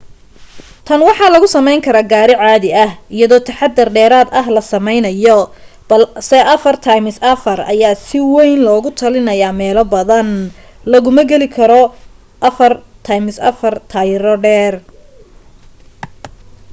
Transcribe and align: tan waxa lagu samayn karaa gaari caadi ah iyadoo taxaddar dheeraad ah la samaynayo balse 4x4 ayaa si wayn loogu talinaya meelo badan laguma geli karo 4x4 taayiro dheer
tan 0.87 0.99
waxa 1.07 1.27
lagu 1.33 1.47
samayn 1.55 1.83
karaa 1.85 2.09
gaari 2.13 2.35
caadi 2.41 2.69
ah 2.85 2.91
iyadoo 3.15 3.41
taxaddar 3.49 3.87
dheeraad 3.95 4.27
ah 4.39 4.47
la 4.55 4.61
samaynayo 4.73 5.39
balse 5.89 6.37
4x4 6.63 7.57
ayaa 7.73 8.01
si 8.07 8.17
wayn 8.33 8.59
loogu 8.67 8.89
talinaya 8.99 9.49
meelo 9.59 9.83
badan 9.93 10.29
laguma 10.91 11.23
geli 11.31 11.47
karo 11.57 11.81
4x4 12.57 13.63
taayiro 13.91 14.33
dheer 14.45 14.73